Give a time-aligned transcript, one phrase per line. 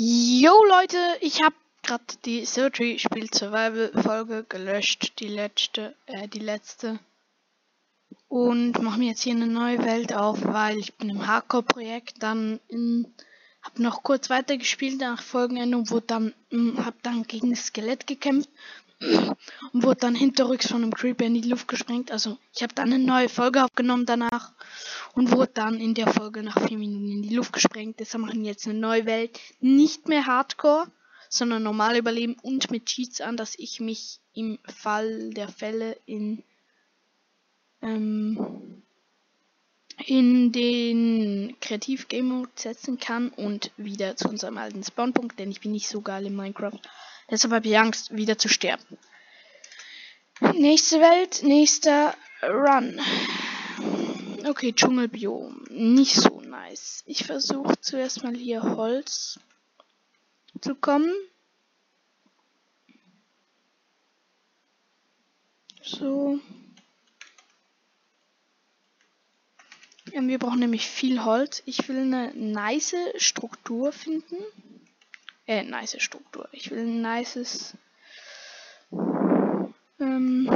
[0.00, 6.38] Jo Leute, ich habe gerade die Surgery Spiel Survival Folge gelöscht, die letzte, äh, die
[6.38, 7.00] letzte.
[8.28, 12.60] Und mache mir jetzt hier eine neue Welt auf, weil ich bin im Hardcore-Projekt dann
[12.68, 13.12] in,
[13.60, 18.06] hab noch kurz weitergespielt nach Folgenende wurde dann, mh, hm, hab dann gegen das Skelett
[18.06, 18.50] gekämpft
[19.00, 22.10] und wurde dann hinterrücks von einem Creeper in die Luft gesprengt.
[22.10, 24.52] Also ich habe dann eine neue Folge aufgenommen danach
[25.14, 28.00] und wurde dann in der Folge nach vier Minuten in die Luft gesprengt.
[28.00, 29.38] Deshalb machen jetzt eine neue Welt.
[29.60, 30.90] Nicht mehr Hardcore,
[31.28, 36.42] sondern normal überleben und mit Cheats an, dass ich mich im Fall der Fälle in
[37.82, 38.82] ähm,
[40.06, 45.60] in den Kreativ Game Mode setzen kann und wieder zu unserem alten Spawnpunkt, denn ich
[45.60, 46.78] bin nicht so geil in Minecraft.
[47.30, 48.98] Deshalb habe ich Angst, wieder zu sterben.
[50.54, 53.00] Nächste Welt, nächster Run.
[54.46, 55.64] Okay, Dschungelbiom.
[55.70, 57.02] Nicht so nice.
[57.06, 59.40] Ich versuche zuerst mal hier Holz
[60.60, 61.12] zu kommen.
[65.82, 66.40] So.
[70.12, 71.62] Wir brauchen nämlich viel Holz.
[71.66, 74.36] Ich will eine nice Struktur finden.
[75.48, 76.46] Äh, nice Struktur.
[76.52, 77.74] Ich will ein nices.
[79.98, 80.52] Ähm.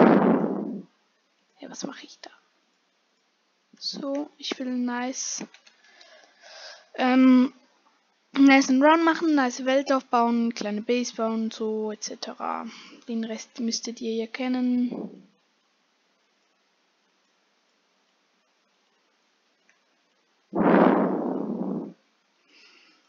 [1.60, 2.30] Ja, was mache ich da?
[3.78, 5.46] So, ich will nice.
[6.96, 7.54] Ähm,
[8.32, 12.68] nice Run machen, nice Welt aufbauen, kleine Base bauen, so etc.
[13.08, 15.26] Den Rest müsstet ihr ja kennen.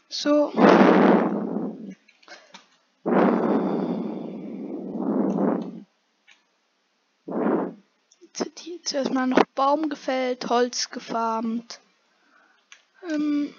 [0.08, 0.54] So.
[8.84, 11.80] Zuerst mal noch Baum gefällt, Holz gefarmt.
[13.10, 13.54] Ähm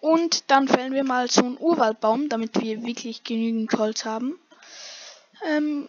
[0.00, 4.38] und dann fällen wir mal so einen Urwaldbaum, damit wir wirklich genügend Holz haben.
[5.44, 5.88] Ähm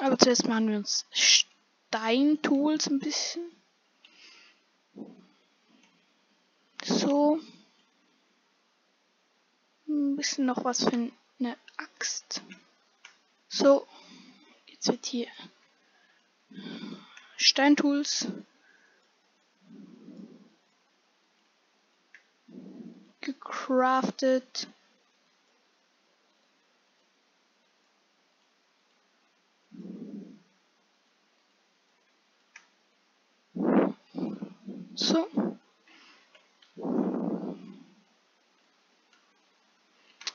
[0.00, 3.42] aber zuerst machen wir uns Steintools ein bisschen.
[6.84, 7.40] So.
[9.88, 12.42] Ein bisschen noch was für eine Axt.
[13.48, 13.86] So.
[14.66, 15.28] Jetzt wird hier
[17.36, 18.26] Steintools.
[23.20, 24.68] Gecraftet.
[34.94, 35.26] So.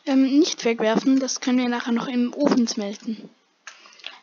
[0.06, 3.29] Ähm, nicht wegwerfen, das können wir nachher noch im Ofen smelten.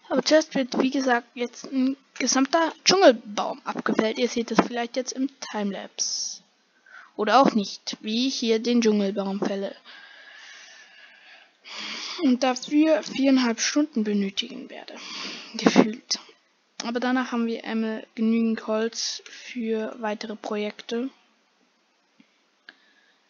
[0.09, 4.19] Aber zuerst wird, wie gesagt, jetzt ein gesamter Dschungelbaum abgefällt.
[4.19, 6.43] Ihr seht das vielleicht jetzt im Timelapse.
[7.17, 9.75] Oder auch nicht, wie ich hier den Dschungelbaum fälle.
[12.23, 14.95] Und dafür viereinhalb Stunden benötigen werde.
[15.55, 16.19] Gefühlt.
[16.85, 21.09] Aber danach haben wir einmal genügend Holz für weitere Projekte.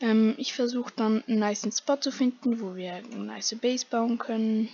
[0.00, 4.18] Ähm, ich versuche dann einen nice Spot zu finden, wo wir eine nice Base bauen
[4.18, 4.68] können.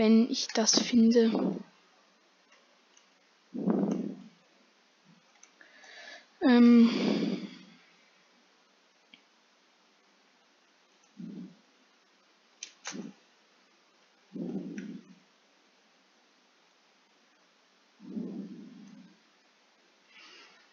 [0.00, 1.30] Wenn ich das finde.
[6.40, 6.88] Ähm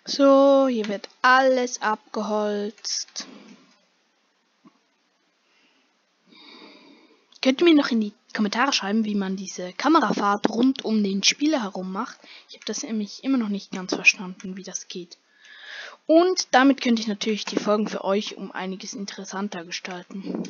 [0.05, 3.27] so, hier wird alles abgeholzt.
[7.41, 11.23] Könnt ihr mir noch in die Kommentare schreiben, wie man diese Kamerafahrt rund um den
[11.23, 12.17] Spieler herum macht.
[12.49, 15.17] Ich habe das nämlich immer noch nicht ganz verstanden, wie das geht.
[16.05, 20.43] Und damit könnte ich natürlich die Folgen für euch um einiges interessanter gestalten.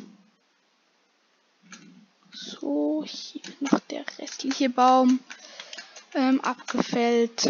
[2.32, 5.20] So, hier noch der restliche Baum
[6.14, 7.48] ähm, abgefällt.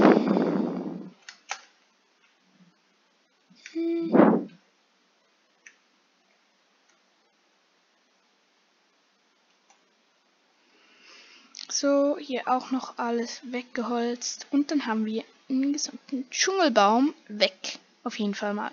[11.81, 14.49] So, hier auch noch alles weggeholzt.
[14.51, 17.79] Und dann haben wir einen gesamten Dschungelbaum weg.
[18.03, 18.73] Auf jeden Fall mal.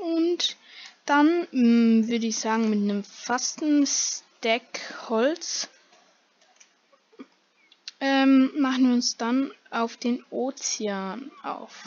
[0.00, 0.56] Und
[1.04, 5.68] dann hm, würde ich sagen, mit einem fasten Stack Holz
[8.00, 11.86] ähm, machen wir uns dann auf den Ozean auf.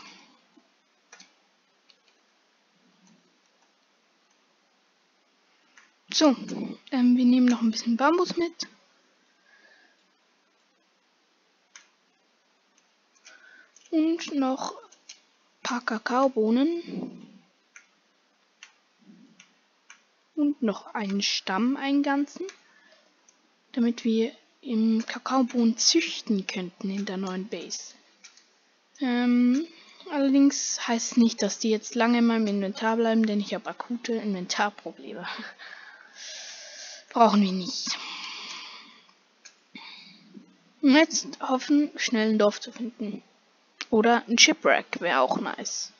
[6.12, 6.36] So,
[6.92, 8.68] ähm, wir nehmen noch ein bisschen Bambus mit.
[13.92, 17.28] Und noch ein paar Kakaobohnen.
[20.36, 22.48] Und noch einen Stamm, einen ganzen.
[23.74, 27.94] Damit wir im Kakaobohnen züchten könnten in der neuen Base.
[29.00, 29.68] Ähm,
[30.12, 33.70] allerdings heißt es nicht, dass die jetzt lange in meinem Inventar bleiben, denn ich habe
[33.70, 35.28] akute Inventarprobleme.
[37.10, 37.98] Brauchen wir nicht.
[40.82, 43.22] Und jetzt hoffen, schnell ein Dorf zu finden.
[43.90, 45.92] Oder ein Shipwreck wäre auch nice.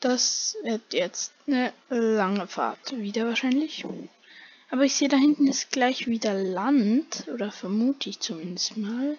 [0.00, 3.84] Das wird jetzt eine lange Fahrt wieder wahrscheinlich.
[4.70, 7.26] Aber ich sehe da hinten ist gleich wieder Land.
[7.32, 9.16] Oder vermute ich zumindest mal.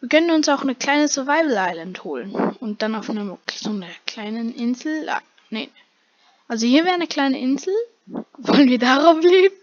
[0.00, 2.34] Wir können uns auch eine kleine Survival Island holen.
[2.34, 5.08] Und dann auf einer so einer kleinen Insel.
[5.08, 5.68] Ah, nee.
[6.50, 7.72] Also hier wäre eine kleine Insel.
[8.06, 9.54] Wollen wir darauf leben?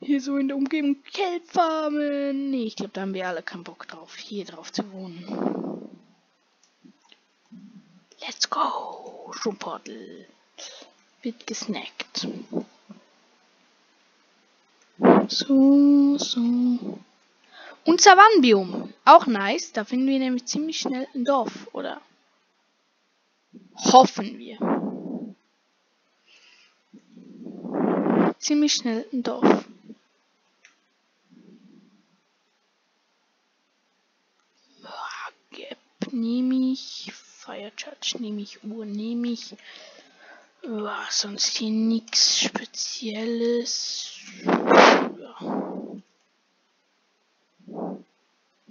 [0.00, 2.50] Hier so in der Umgebung Kelpfarmen.
[2.50, 5.88] Nee, ich glaube, da haben wir alle keinen Bock drauf, hier drauf zu wohnen.
[8.26, 9.32] Let's go!
[9.40, 10.26] Schumportel.
[11.22, 12.26] Wird gesnackt.
[15.28, 16.98] So, so.
[17.84, 18.92] Und Savannenbiom.
[19.04, 19.72] Auch nice.
[19.72, 22.00] Da finden wir nämlich ziemlich schnell ein Dorf, oder?
[23.76, 24.81] Hoffen wir.
[28.42, 29.64] Ziemlich schnell ein Dorf.
[36.12, 37.12] nehme ich.
[37.14, 38.62] Fire Charge nehme ich.
[38.62, 39.56] Uhr nehme ich.
[40.62, 44.18] Ja, sonst hier nichts Spezielles.
[44.44, 45.38] Ja.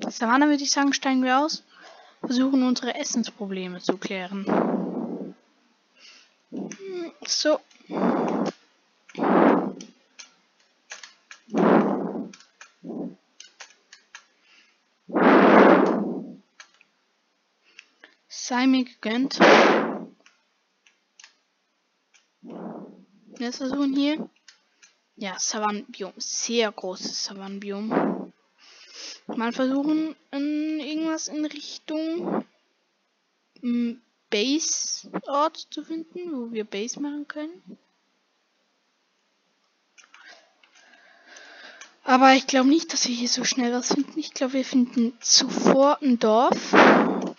[0.10, 1.64] Savannah würde ich sagen, steigen wir aus.
[2.22, 5.36] Versuchen unsere Essensprobleme zu klären.
[7.26, 7.60] So.
[18.52, 19.40] Sei mir gegönnt.
[22.42, 24.30] Wir versuchen hier.
[25.16, 26.12] Ja, Savannenbiom.
[26.18, 28.34] Sehr großes Savannenbiom.
[29.28, 32.44] Mal versuchen, in irgendwas in Richtung
[34.30, 37.78] Base-Ort zu finden, wo wir Base machen können.
[42.04, 44.20] Aber ich glaube nicht, dass wir hier so schnell was finden.
[44.20, 46.74] Ich glaube, wir finden zuvor ein Dorf.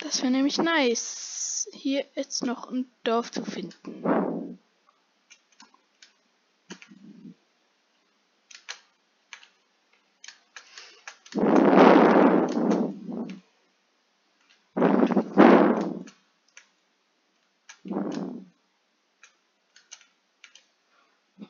[0.03, 4.59] Das wäre nämlich nice, hier jetzt noch ein Dorf zu finden.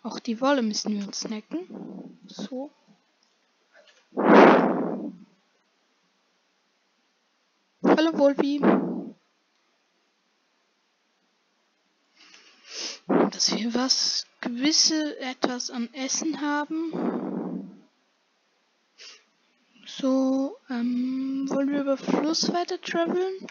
[0.04, 2.20] Auch die Wolle müssen wir uns snacken.
[2.28, 2.72] So.
[8.04, 8.60] Hallo Wolfi.
[13.08, 17.82] Dass wir was, gewisse etwas an Essen haben.
[19.86, 23.48] So, ähm, wollen wir über Fluss weiter traveln?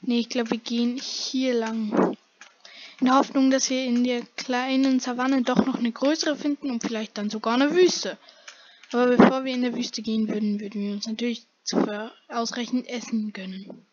[0.00, 2.16] Ne, ich glaube, wir gehen hier lang.
[2.98, 6.82] In der Hoffnung, dass wir in der kleinen Savanne doch noch eine größere finden und
[6.82, 8.18] vielleicht dann sogar eine Wüste.
[8.90, 11.86] Aber bevor wir in der Wüste gehen würden, würden wir uns natürlich zu
[12.28, 13.86] ausreichend Essen gönnen.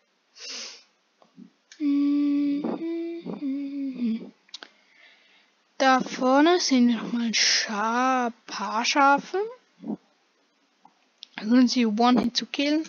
[5.79, 9.39] Da vorne sehen wir noch mal ein Scha paar Schafe.
[11.37, 12.83] Versuchen sie One Hit zu killen.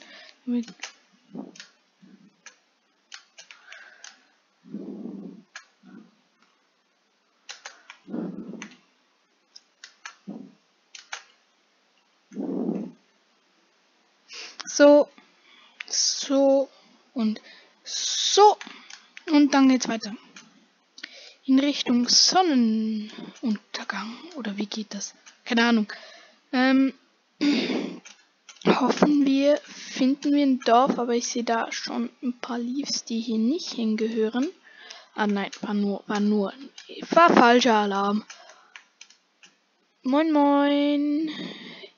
[14.66, 15.08] So,
[15.86, 16.68] so
[17.14, 17.40] und
[17.84, 18.56] so.
[19.30, 20.14] Und dann geht's weiter.
[21.46, 24.14] In Richtung Sonnenuntergang.
[24.36, 25.14] Oder wie geht das?
[25.46, 25.90] Keine Ahnung.
[26.52, 26.92] Ähm,
[28.66, 33.20] hoffen wir, finden wir ein Dorf, aber ich sehe da schon ein paar Leaves, die
[33.20, 34.50] hier nicht hingehören.
[35.14, 36.52] Ah nein, war nur, war nur,
[37.10, 38.22] war falscher Alarm.
[40.02, 41.30] Moin moin.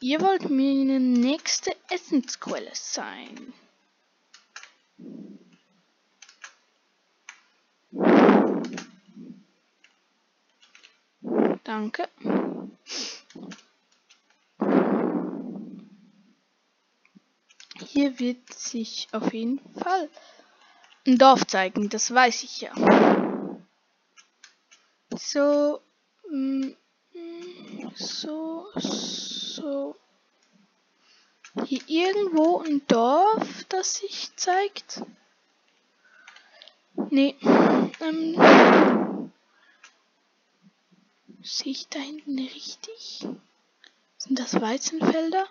[0.00, 3.52] Ihr wollt mir eine nächste Essensquelle sein.
[11.64, 12.08] Danke.
[17.86, 20.08] Hier wird sich auf jeden Fall
[21.06, 22.72] ein Dorf zeigen, das weiß ich ja.
[25.16, 25.80] So,
[26.30, 26.70] mm,
[27.94, 29.96] so, so.
[31.66, 35.02] Hier irgendwo ein Dorf, das sich zeigt?
[37.10, 37.36] Nee.
[38.00, 39.01] Ähm,
[41.44, 43.26] Sehe ich da hinten richtig?
[44.16, 45.46] Sind das Weizenfelder?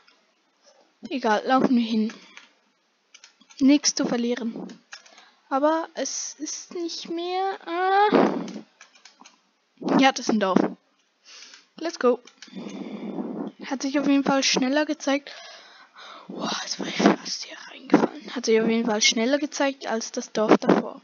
[1.09, 2.13] Egal, laufen wir hin.
[3.59, 4.67] Nichts zu verlieren.
[5.49, 7.57] Aber es ist nicht mehr.
[7.67, 8.15] Äh
[9.99, 10.59] ja, das ist ein Dorf.
[11.75, 12.19] Let's go.
[13.65, 15.31] Hat sich auf jeden Fall schneller gezeigt.
[16.29, 18.33] Boah, jetzt war ich fast hier reingefallen.
[18.33, 21.01] Hat sich auf jeden Fall schneller gezeigt als das Dorf davor.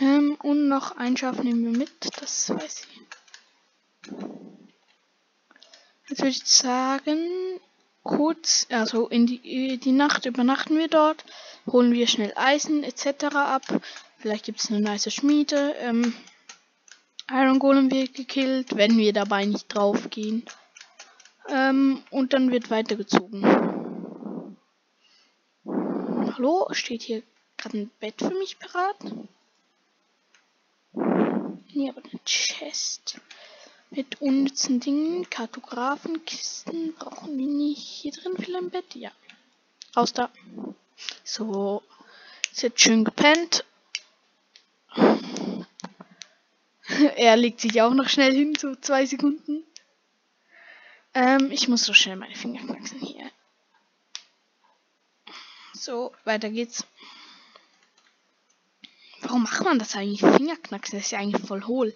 [0.00, 3.00] Ähm, und noch ein Schaf nehmen wir mit, das weiß ich.
[6.08, 7.18] Jetzt würde ich sagen,
[8.02, 11.24] kurz, also in die, die Nacht übernachten wir dort,
[11.66, 13.34] holen wir schnell Eisen etc.
[13.34, 13.62] ab.
[14.18, 15.74] Vielleicht gibt es eine nice Schmiede.
[15.78, 16.14] Ähm,
[17.30, 20.44] Iron Golem wird gekillt, wenn wir dabei nicht draufgehen.
[21.48, 24.58] Ähm, und dann wird weitergezogen.
[25.66, 27.22] Hallo, steht hier
[27.56, 28.96] gerade ein Bett für mich parat?
[31.74, 33.20] Nee, aber eine Chest.
[33.90, 37.80] Mit unnützen Dingen, Kartographen, Kisten brauchen wir nicht.
[37.80, 38.94] Hier drin viel im Bett?
[38.94, 39.10] Ja.
[39.96, 40.30] Raus da.
[41.24, 41.82] So.
[42.52, 43.64] Ist jetzt schön gepennt.
[47.16, 49.64] er legt sich auch noch schnell hin, so zwei Sekunden.
[51.14, 53.28] Ähm, ich muss so schnell meine Finger knacksen hier.
[55.72, 56.86] So, weiter geht's.
[59.34, 60.20] Warum macht man das eigentlich?
[60.20, 61.92] Fingerknacksen das ist ja eigentlich voll hohl.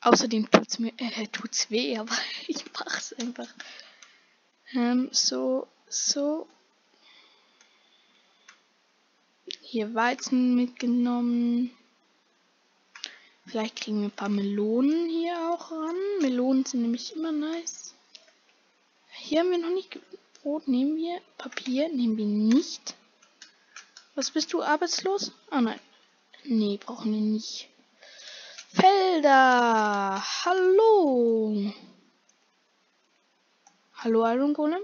[0.00, 3.46] Außerdem tut's mir, äh, tut's weh, aber ich mach's einfach.
[4.72, 6.48] Ähm, so, so.
[9.60, 11.70] Hier Weizen mitgenommen.
[13.44, 15.96] Vielleicht kriegen wir ein paar Melonen hier auch ran.
[16.22, 17.92] Melonen sind nämlich immer nice.
[19.10, 19.98] Hier haben wir noch nicht
[20.40, 20.68] Brot.
[20.68, 21.20] Nehmen wir.
[21.36, 22.94] Papier nehmen wir nicht.
[24.20, 25.32] Was bist du arbeitslos?
[25.48, 25.80] Ah nein.
[26.44, 27.70] Nee, brauchen wir nicht.
[28.68, 30.22] Felder.
[30.44, 31.72] Hallo.
[33.94, 34.82] Hallo Iron Golem.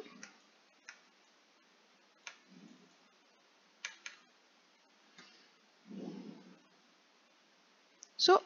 [8.16, 8.40] So.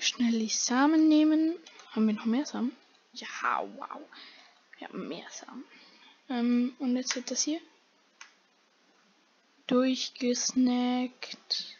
[0.00, 1.54] Schnell die Samen nehmen.
[1.92, 2.76] Haben wir noch mehr Samen?
[3.12, 3.28] Ja,
[3.76, 4.00] wow.
[4.78, 5.62] Wir haben mehr Samen.
[6.28, 7.60] Ähm, und jetzt wird das hier
[9.66, 11.78] durchgesnackt.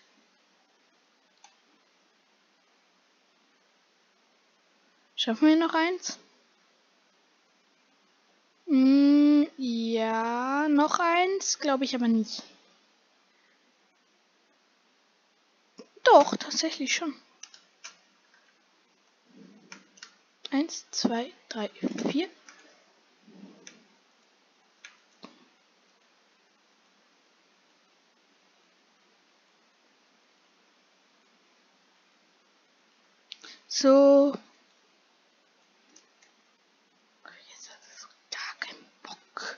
[5.15, 6.19] Schaffen wir noch eins?
[8.67, 12.43] Mm, ja, noch eins, glaube ich aber nicht.
[16.03, 17.15] Doch, tatsächlich schon.
[20.51, 21.71] Eins, zwei, drei,
[22.11, 22.29] vier.
[33.75, 34.35] So.
[37.49, 39.57] Jetzt hat es gar keinen Bock.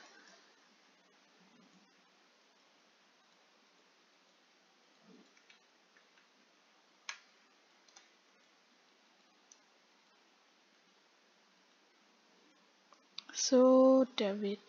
[13.33, 14.61] So, der wird.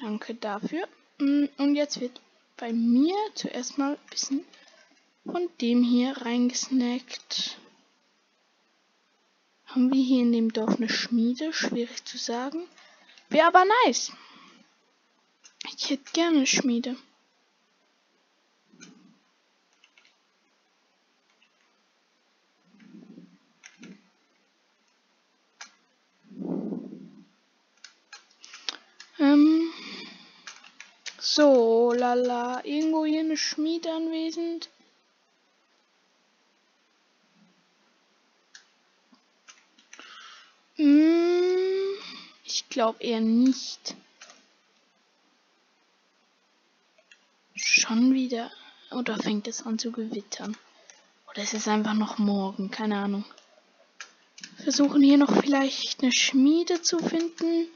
[0.00, 0.88] Danke dafür.
[1.18, 2.22] Mm, und jetzt wird
[2.56, 4.46] bei mir zuerst mal ein bisschen
[5.26, 7.58] von dem hier reingesnackt.
[9.76, 11.52] Haben wir hier in dem Dorf eine Schmiede?
[11.52, 12.66] Schwierig zu sagen.
[13.28, 14.10] Wäre aber nice.
[15.76, 16.96] Ich hätte gerne eine Schmiede.
[29.18, 29.70] Ähm.
[31.18, 32.64] So, lala.
[32.64, 34.70] Irgendwo hier eine Schmiede anwesend.
[42.76, 43.96] Glaube eher nicht.
[47.54, 48.50] Schon wieder.
[48.90, 50.54] Oder fängt es an zu gewittern?
[51.30, 52.70] Oder ist es einfach noch morgen?
[52.70, 53.24] Keine Ahnung.
[54.62, 57.66] Versuchen hier noch vielleicht eine Schmiede zu finden.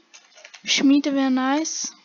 [0.63, 1.95] Schmiede wäre nice.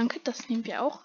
[0.00, 1.00] Danke, das nehmen wir auch.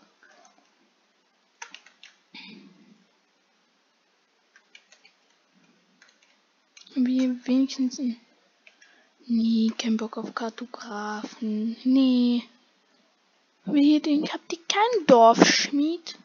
[6.96, 8.00] Wie wenigstens.
[9.28, 11.76] Nee, kein Bock auf Kartografen.
[11.84, 12.44] Nee.
[13.66, 16.16] Wie den habt ihr kein Dorfschmied?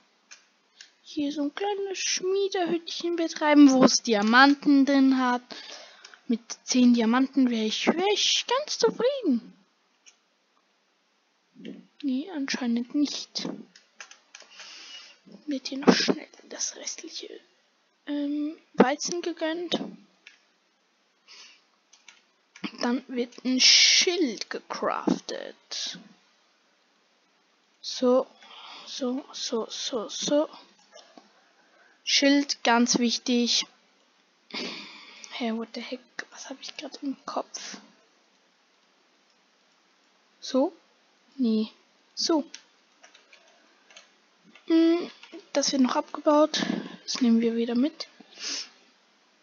[1.02, 5.42] Hier so ein kleines Schmiedehütchen betreiben, wo es Diamanten drin hat.
[6.28, 9.52] Mit 10 Diamanten wäre ich, wär ich ganz zufrieden.
[12.02, 13.49] Nee, anscheinend nicht.
[15.47, 17.28] Wird hier noch schnell das restliche
[18.07, 19.78] ähm, Weizen gegönnt.
[22.80, 25.99] Dann wird ein Schild gecraftet.
[27.83, 28.26] So,
[28.87, 30.49] so, so, so, so.
[32.02, 33.66] Schild, ganz wichtig.
[35.33, 36.00] Hey, what the heck?
[36.30, 37.76] Was habe ich gerade im Kopf?
[40.40, 40.73] So?
[41.37, 41.71] Nee.
[42.20, 42.44] So.
[44.66, 45.10] Hm,
[45.54, 46.66] das wird noch abgebaut.
[47.04, 48.08] Das nehmen wir wieder mit.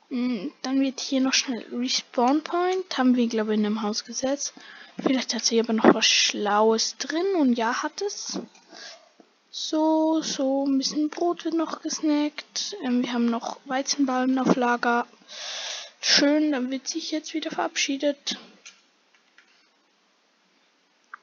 [0.10, 2.96] Hm, dann wird hier noch schnell Respawn Point.
[2.96, 4.54] Haben wir, glaube ich, in einem Haus gesetzt.
[5.02, 7.26] Vielleicht hat sie aber noch was Schlaues drin.
[7.40, 8.40] Und ja, hat es.
[9.50, 12.76] So, so, ein bisschen Brot wird noch gesnackt.
[12.84, 15.08] Ähm, wir haben noch Weizenballen auf Lager.
[16.00, 18.38] Schön, dann wird sich jetzt wieder verabschiedet.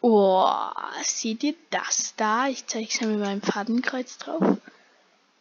[0.06, 0.46] Oh,
[1.02, 2.46] seht ihr das da?
[2.48, 4.58] Ich zeige es mit meinem Fadenkreuz drauf.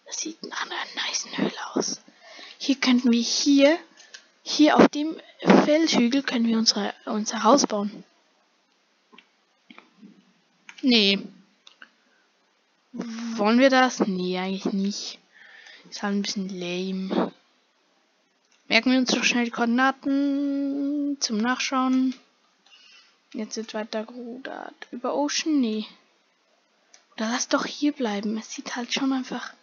[0.05, 2.00] Das sieht nach einer nice Höhle aus.
[2.60, 3.77] Hier könnten wir hier,
[4.41, 5.17] hier auf dem
[5.65, 8.05] Felshügel können wir unsere, unser Haus bauen.
[10.82, 11.20] Nee.
[12.93, 14.00] Wollen wir das?
[14.00, 15.20] Nee, eigentlich nicht.
[15.89, 17.34] Ist halt ein bisschen lame.
[18.70, 22.15] Merken wir uns doch schnell die Koordinaten zum Nachschauen.
[23.34, 24.88] Jetzt wird weiter gerudert.
[24.92, 25.60] Über Ocean?
[25.60, 25.86] Nee.
[27.16, 28.38] Oder lass doch hier bleiben.
[28.38, 29.54] Es sieht halt schon einfach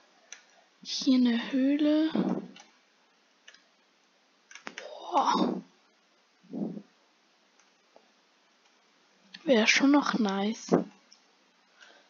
[0.83, 2.11] hier eine Höhle.
[4.77, 5.63] Boah.
[9.45, 10.77] Wäre schon noch nice.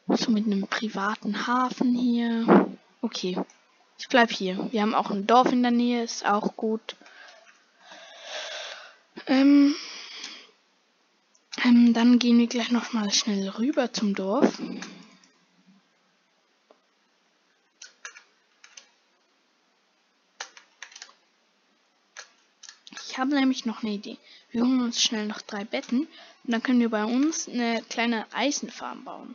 [0.09, 2.69] So mit einem privaten Hafen hier.
[3.03, 3.39] Okay.
[3.99, 4.73] Ich bleib hier.
[4.73, 6.97] Wir haben auch ein Dorf in der Nähe, ist auch gut.
[9.27, 9.75] Ähm,
[11.65, 14.61] ähm, dann gehen wir gleich noch mal schnell rüber zum Dorf.
[22.93, 24.19] Ich habe nämlich noch eine Idee.
[24.51, 26.01] Wir holen uns schnell noch drei Betten
[26.45, 29.35] und dann können wir bei uns eine kleine Eisenfarm bauen.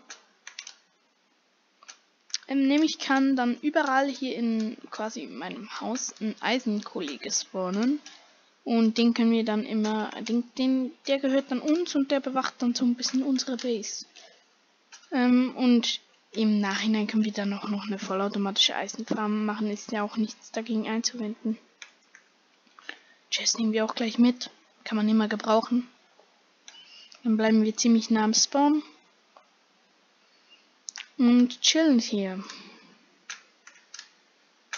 [2.47, 7.99] Ähm, nämlich kann dann überall hier in quasi in meinem Haus ein Eisenkollege spawnen.
[8.65, 12.55] Und den können wir dann immer, den, den, der gehört dann uns und der bewacht
[12.57, 14.05] dann so ein bisschen unsere Base.
[15.11, 16.01] Ähm, und
[16.31, 20.51] im Nachhinein können wir dann auch noch eine vollautomatische Eisenfarm machen, ist ja auch nichts
[20.51, 21.59] dagegen einzuwenden.
[23.29, 24.49] Chest nehmen wir auch gleich mit,
[24.83, 25.87] kann man immer gebrauchen.
[27.23, 28.81] Dann bleiben wir ziemlich nah am Spawn.
[31.17, 32.43] Und chillen hier.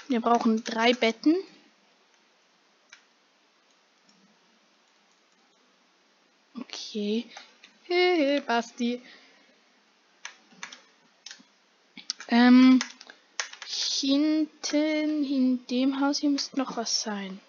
[0.10, 1.36] Wir brauchen drei Betten.
[6.98, 7.28] Okay.
[7.84, 9.00] Hey, Basti.
[12.28, 12.80] Ähm,
[13.68, 17.40] hinten in dem Haus hier müsste noch was sein.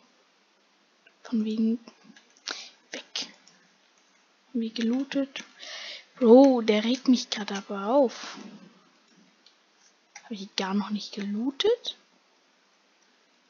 [1.23, 1.79] Von wegen
[2.93, 3.33] weg.
[4.53, 5.43] Wie gelootet.
[6.19, 8.37] Bro, der regt mich gerade aber auf.
[10.25, 11.97] Habe ich gar noch nicht gelootet?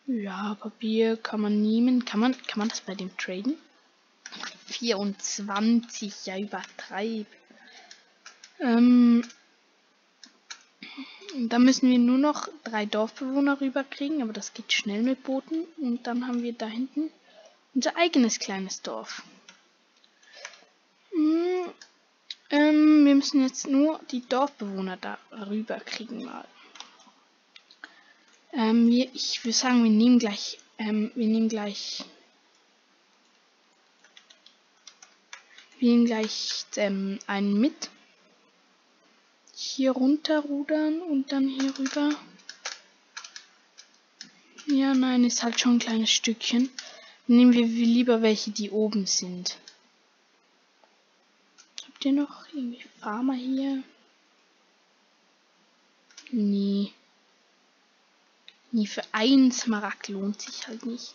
[0.07, 2.05] Ja, Papier kann man nehmen.
[2.05, 3.59] Kann man, kann man das bei dem traden?
[4.69, 7.27] 24, ja übertreib.
[8.61, 9.25] Ähm,
[11.37, 15.65] da müssen wir nur noch drei Dorfbewohner rüberkriegen, aber das geht schnell mit Booten.
[15.77, 17.11] Und dann haben wir da hinten
[17.75, 19.23] unser eigenes kleines Dorf.
[21.13, 21.73] Hm,
[22.51, 26.47] ähm, wir müssen jetzt nur die Dorfbewohner da rüberkriegen mal.
[28.53, 32.05] Ähm, wir, ich würde sagen, wir nehmen gleich, ähm, wir nehmen gleich
[35.81, 37.91] Nehmen gleich ähm, einen mit.
[39.55, 42.11] Hier runter rudern und dann hier rüber.
[44.67, 46.71] Ja, nein, ist halt schon ein kleines Stückchen.
[47.27, 49.57] Nehmen wir lieber welche, die oben sind.
[51.87, 53.83] Habt ihr noch irgendwie Farmer hier?
[56.31, 56.93] Nee.
[58.71, 61.15] Nee, für einen Smaragd lohnt sich halt nicht.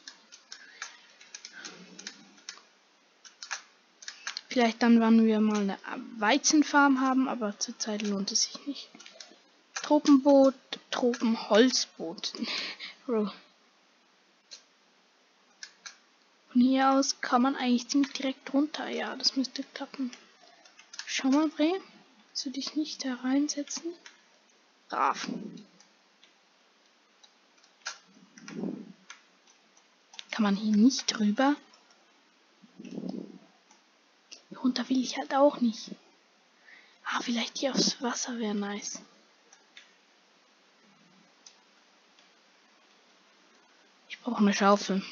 [4.54, 5.80] Vielleicht dann, wann wir mal eine
[6.20, 8.88] Weizenfarm haben, aber zurzeit lohnt es sich nicht.
[9.74, 10.54] Tropenboot,
[10.92, 12.34] Tropenholzboot.
[13.08, 13.32] Von
[16.52, 18.88] hier aus kann man eigentlich ziemlich direkt runter.
[18.90, 20.12] Ja, das müsste klappen.
[21.08, 21.72] Schau mal, Bre.
[22.28, 23.92] Willst du dich nicht da reinsetzen?
[24.88, 25.30] Brav.
[30.30, 31.56] Kann man hier nicht drüber?
[34.64, 35.92] Runter will ich halt auch nicht.
[37.04, 39.02] Ah, vielleicht hier aufs Wasser wäre nice.
[44.08, 45.04] Ich brauche eine Schaufel.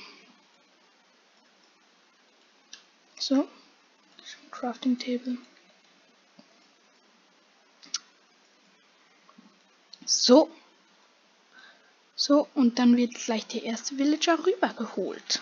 [3.19, 3.47] So.
[4.51, 5.37] Crafting Table.
[10.05, 10.49] So.
[12.15, 15.41] So, und dann wird gleich der erste Villager rübergeholt.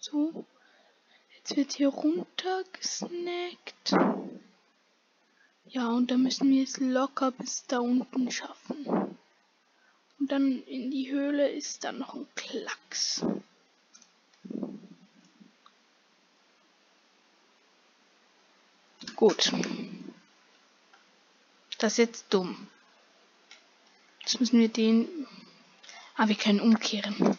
[0.00, 0.46] So.
[1.36, 3.92] Jetzt wird hier runter gesnackt.
[5.66, 8.86] Ja, und da müssen wir es locker bis da unten schaffen.
[10.18, 13.26] Und dann in die Höhle ist dann noch ein Klacks.
[19.14, 19.52] Gut.
[21.76, 22.68] Das ist jetzt dumm.
[24.20, 25.26] Jetzt müssen wir den...
[26.16, 27.36] Ah, wir können umkehren.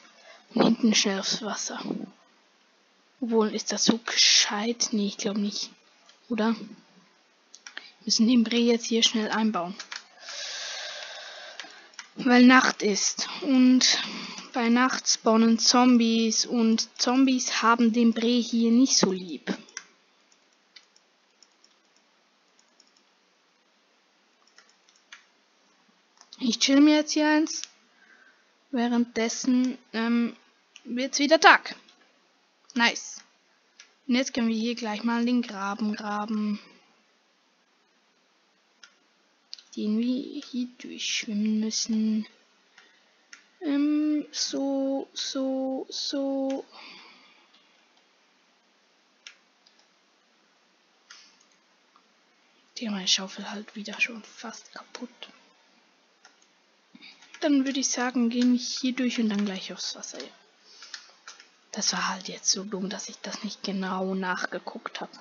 [0.54, 1.82] Und hinten schnell aufs Wasser.
[3.22, 4.90] Obwohl, ist das so gescheit?
[4.92, 5.70] Nee, ich glaube nicht.
[6.28, 6.56] Oder?
[6.56, 9.76] Wir müssen den Bree jetzt hier schnell einbauen.
[12.16, 13.30] Weil Nacht ist.
[13.42, 14.00] Und
[14.54, 16.48] bei Nacht spawnen Zombies.
[16.48, 19.56] Und Zombies haben den Bree hier nicht so lieb.
[26.40, 27.62] Ich chill mir jetzt hier eins.
[28.72, 30.36] Währenddessen ähm,
[30.86, 31.76] wird es wieder Tag.
[32.82, 33.22] Nice.
[34.08, 36.60] Und jetzt können wir hier gleich mal den Graben graben.
[39.76, 42.26] Den wir hier durchschwimmen müssen.
[43.62, 46.66] Ähm, so, so, so.
[52.80, 55.30] Die meine Schaufel halt wieder schon fast kaputt.
[57.42, 60.20] Dann würde ich sagen, gehen wir hier durch und dann gleich aufs Wasser.
[60.20, 60.41] Ja.
[61.72, 65.12] Das war halt jetzt so dumm, dass ich das nicht genau nachgeguckt habe.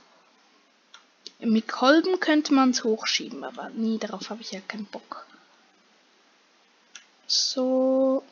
[1.39, 5.27] Mit Kolben könnte man es hochschieben, aber nie, darauf habe ich ja keinen Bock.
[7.27, 8.23] So.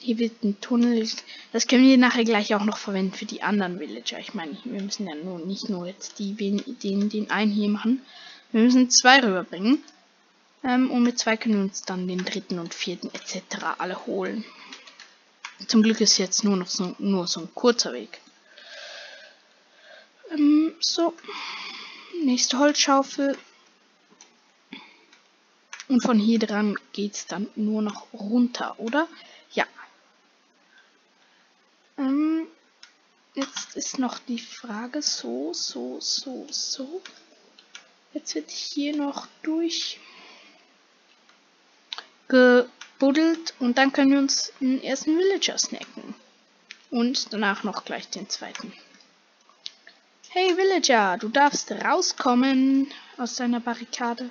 [0.00, 1.08] Hier wird ein Tunnel.
[1.52, 4.18] Das können wir nachher gleich auch noch verwenden für die anderen Villager.
[4.18, 8.02] Ich meine, wir müssen ja nur nicht nur jetzt die, den, den einen hier machen.
[8.52, 9.82] Wir müssen zwei rüberbringen.
[10.62, 13.64] Ähm, und mit zwei können wir uns dann den dritten und vierten etc.
[13.78, 14.44] alle holen.
[15.66, 18.20] Zum Glück ist jetzt nur noch so, nur so ein kurzer Weg.
[20.30, 21.14] Ähm, so.
[22.22, 23.38] Nächste Holzschaufel.
[25.88, 29.06] Und von hier dran geht es dann nur noch runter, oder?
[29.52, 29.66] Ja.
[31.98, 32.46] Ähm,
[33.34, 37.02] jetzt ist noch die Frage so, so, so, so.
[38.12, 40.00] Jetzt wird hier noch durch
[42.94, 46.14] gebuddelt und dann können wir uns den ersten Villager snacken.
[46.90, 48.72] Und danach noch gleich den zweiten.
[50.28, 54.30] Hey Villager, du darfst rauskommen aus deiner Barrikade.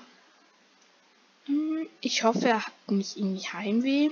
[1.45, 4.10] Hm, ich hoffe, er hat nicht irgendwie Heimweh.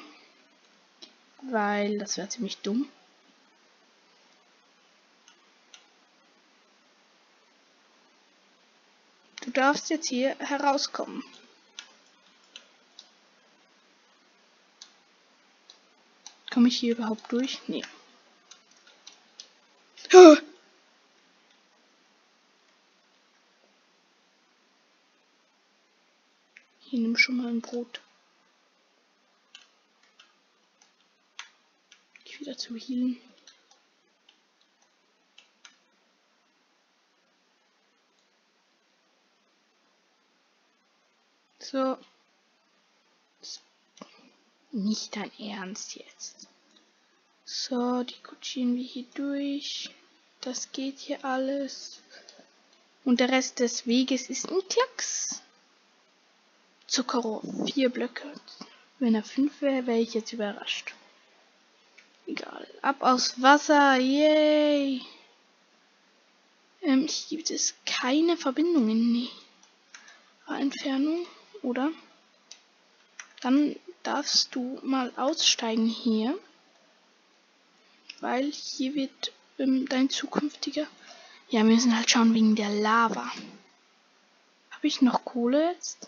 [1.44, 2.88] Weil das wäre ziemlich dumm.
[9.44, 11.24] Du darfst jetzt hier herauskommen.
[16.52, 17.62] Komme ich hier überhaupt durch?
[17.68, 17.84] Nee.
[20.14, 20.36] Ah!
[26.82, 28.02] Hier nimm schon mal ein Brot.
[32.26, 33.18] Ich wieder zu healen.
[41.60, 41.98] So.
[44.72, 46.48] Nicht dein Ernst jetzt.
[47.44, 49.90] So, die kutschieren wir hier durch.
[50.40, 52.00] Das geht hier alles.
[53.04, 55.42] Und der Rest des Weges ist ein Klacks.
[56.88, 57.42] Zuckerrohr.
[57.66, 58.32] Vier Blöcke.
[59.00, 60.94] Wenn er fünf wäre, wäre ich jetzt überrascht.
[62.28, 62.68] Egal.
[62.82, 63.98] Ab aus Wasser.
[63.98, 65.02] Yay.
[66.82, 69.12] Ähm, hier gibt es keine Verbindungen.
[69.12, 69.30] Nee.
[70.48, 71.26] Entfernung,
[71.62, 71.92] oder?
[73.42, 76.38] Dann darfst du mal aussteigen hier.
[78.20, 80.88] Weil hier wird ähm, dein zukünftiger...
[81.50, 83.30] Ja, wir müssen halt schauen wegen der Lava.
[84.70, 86.08] Habe ich noch Kohle jetzt?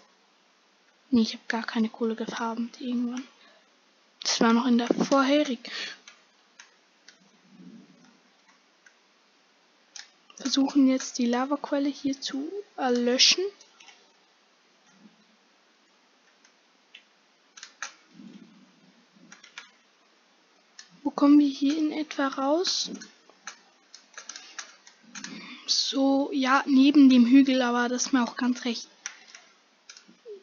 [1.09, 3.27] Nee, ich habe gar keine Kohle gefarben irgendwann.
[4.21, 5.71] Das war noch in der vorherigen.
[10.37, 13.43] Versuchen jetzt die Lavaquelle hier zu erlöschen.
[21.23, 22.91] Kommen wir hier in etwa raus?
[25.65, 28.89] So, ja, neben dem Hügel, aber das ist mir auch ganz recht.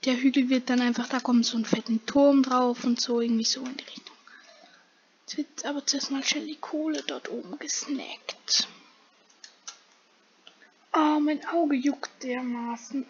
[0.06, 3.44] Der Hügel wird dann einfach, da kommt so ein fetten Turm drauf und so, irgendwie
[3.44, 4.16] so in die Richtung.
[5.26, 8.66] Jetzt wird aber zuerst mal schnell die Kohle dort oben gesnackt.
[10.94, 13.04] Oh, mein Auge juckt dermaßen.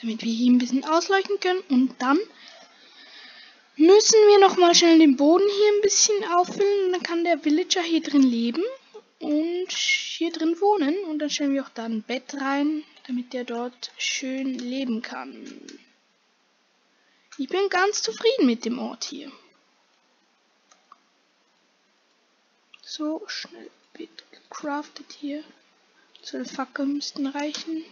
[0.00, 2.18] Damit wir hier ein bisschen ausleuchten können und dann
[3.76, 7.82] müssen wir noch mal schnell den Boden hier ein bisschen auffüllen dann kann der Villager
[7.82, 8.62] hier drin leben
[9.18, 13.44] und hier drin wohnen und dann stellen wir auch da ein Bett rein, damit der
[13.44, 15.46] dort schön leben kann.
[17.38, 19.32] Ich bin ganz zufrieden mit dem Ort hier.
[22.82, 25.44] So, schnell wird gecraftet hier.
[26.22, 27.84] Zwölf Fackeln müssten reichen.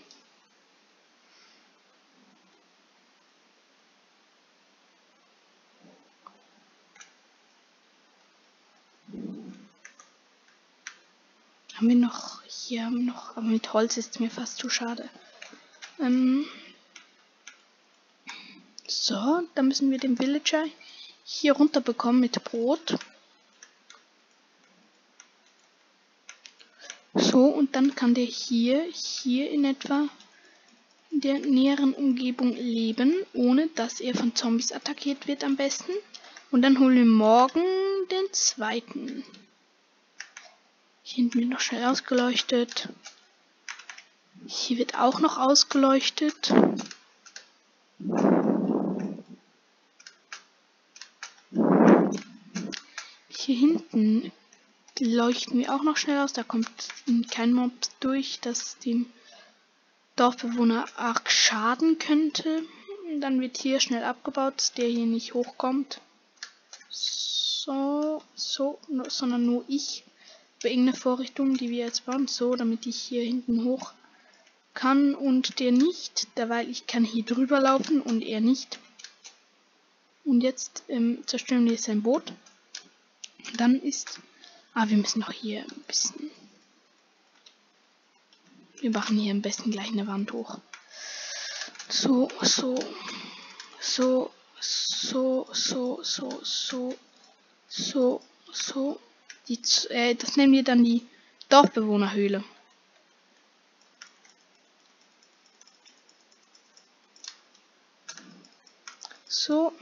[11.78, 15.08] Haben wir noch, hier haben wir noch, aber mit Holz ist mir fast zu schade.
[16.00, 16.44] Ähm,
[18.84, 20.64] so, dann müssen wir den Villager
[21.24, 22.98] hier runter bekommen mit Brot.
[27.14, 30.08] So, und dann kann der hier, hier in etwa
[31.12, 35.92] in der näheren Umgebung leben, ohne dass er von Zombies attackiert wird am besten.
[36.50, 37.62] Und dann holen wir morgen
[38.10, 39.22] den zweiten.
[41.10, 42.90] Hier hinten wird noch schnell ausgeleuchtet.
[44.46, 46.52] Hier wird auch noch ausgeleuchtet.
[53.30, 54.32] Hier hinten
[55.00, 56.34] leuchten wir auch noch schnell aus.
[56.34, 56.68] Da kommt
[57.30, 59.06] kein Mob durch, das dem
[60.16, 62.64] Dorfbewohner arg schaden könnte.
[63.18, 66.02] Dann wird hier schnell abgebaut, der hier nicht hochkommt.
[66.90, 70.04] So, so, sondern nur ich.
[70.62, 72.26] Irgendeine Vorrichtung, die wir jetzt bauen.
[72.26, 73.92] So, damit ich hier hinten hoch
[74.74, 78.78] kann und der nicht, derweil ich kann hier drüber laufen und er nicht.
[80.24, 82.32] Und jetzt ähm, zerstören wir sein Boot.
[83.56, 84.20] Dann ist...
[84.74, 86.30] Ah, wir müssen noch hier ein bisschen...
[88.80, 90.58] Wir machen hier am besten gleich eine Wand hoch.
[91.88, 92.78] So, so,
[93.80, 96.94] so, so, so, so, so,
[97.68, 98.20] so,
[98.52, 99.00] so.
[99.48, 99.58] Die,
[99.88, 101.06] äh, das nennen wir dann die
[101.48, 102.44] Dorfbewohnerhöhle.
[109.26, 109.72] So.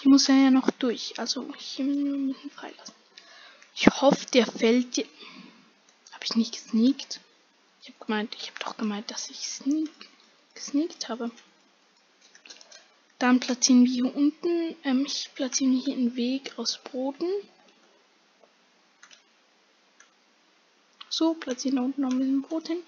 [0.00, 1.18] Hier muss ja noch durch.
[1.18, 2.94] Also hier ein freilassen.
[3.74, 5.06] Ich hoffe, der fällt dir.
[6.12, 7.20] Habe ich nicht gesneakt?
[7.82, 9.90] Ich habe gemeint, ich habe doch gemeint, dass ich sneak,
[10.54, 11.30] gesneakt habe.
[13.20, 14.74] Dann platzieren wir hier unten.
[14.82, 17.28] Ähm, ich platziere hier einen Weg aus Boden.
[21.10, 22.82] So, platzieren da unten noch ein bisschen Brot hin.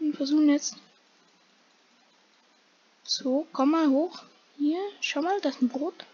[0.00, 0.76] Und versuchen jetzt.
[3.04, 4.24] So, komm mal hoch.
[4.58, 6.04] Hier, schau mal, das ist ein Brot.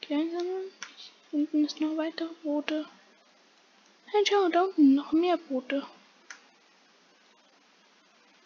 [0.00, 0.28] Okay.
[1.32, 2.86] Unten ist noch weitere Brote.
[4.06, 5.84] Nein, schau, da unten noch mehr Brote.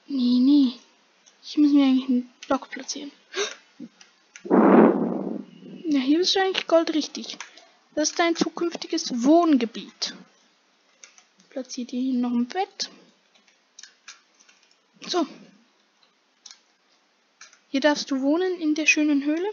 [0.07, 0.88] Nee, nee.
[1.51, 3.11] Hier müssen wir eigentlich einen Block platzieren.
[4.45, 7.39] Ja, hier bist du eigentlich goldrichtig.
[7.95, 10.15] Das ist dein zukünftiges Wohngebiet.
[11.49, 12.91] Platziert hier noch ein Bett.
[15.07, 15.27] So,
[17.71, 19.51] hier darfst du wohnen in der schönen Höhle.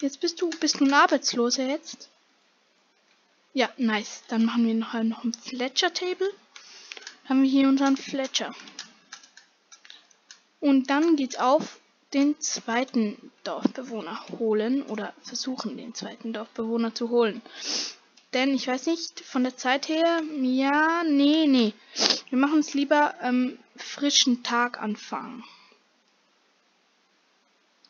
[0.00, 2.10] Jetzt bist du, bist du ein Arbeitsloser jetzt?
[3.54, 4.22] Ja, nice.
[4.28, 6.32] Dann machen wir noch, noch ein Fletcher Table.
[7.28, 8.54] Haben wir hier unseren Fletcher.
[10.62, 11.80] Und dann geht's auf
[12.14, 17.42] den zweiten Dorfbewohner holen oder versuchen, den zweiten Dorfbewohner zu holen.
[18.32, 21.74] Denn ich weiß nicht, von der Zeit her, ja, nee, nee.
[22.28, 25.42] Wir machen es lieber ähm, frischen Tag anfangen.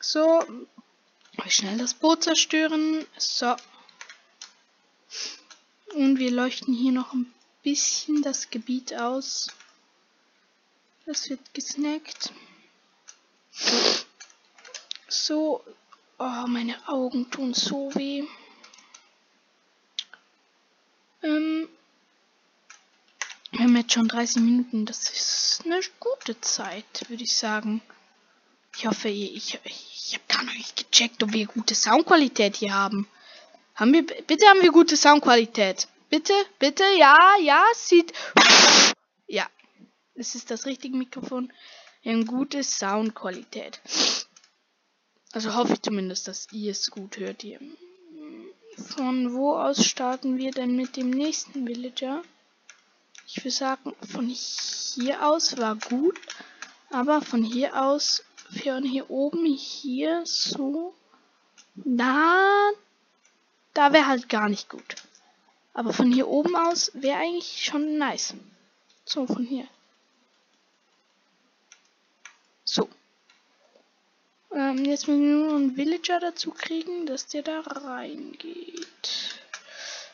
[0.00, 0.42] So,
[1.46, 3.04] schnell das Boot zerstören.
[3.18, 3.54] So.
[5.92, 7.30] Und wir leuchten hier noch ein
[7.62, 9.48] bisschen das Gebiet aus.
[11.04, 12.32] Das wird gesnackt.
[15.08, 15.62] So.
[16.18, 18.24] Oh, meine Augen tun so weh.
[21.22, 21.68] Ähm,
[23.50, 24.86] wir haben jetzt schon 30 Minuten.
[24.86, 27.82] Das ist eine gute Zeit, würde ich sagen.
[28.76, 33.08] Ich hoffe, ich, ich habe gar nicht gecheckt, ob wir gute Soundqualität hier haben.
[33.74, 35.88] Haben wir, bitte haben wir gute Soundqualität.
[36.08, 38.12] Bitte, bitte, ja, ja, sieht,
[39.26, 39.46] ja,
[40.14, 41.52] es ist das richtige Mikrofon.
[42.02, 43.80] Wir haben gute Soundqualität.
[45.32, 47.60] Also hoffe ich zumindest, dass ihr es gut hört hier.
[48.76, 52.22] Von wo aus starten wir denn mit dem nächsten Villager?
[53.26, 56.18] Ich würde sagen, von hier aus war gut,
[56.90, 60.94] aber von hier aus, von hier oben, hier so,
[61.76, 62.70] da,
[63.74, 64.96] da wäre halt gar nicht gut.
[65.72, 68.34] Aber von hier oben aus wäre eigentlich schon nice.
[69.04, 69.68] So, von hier.
[72.64, 72.88] So.
[74.54, 79.40] Ähm, jetzt müssen wir nur einen Villager dazu kriegen, dass der da reingeht.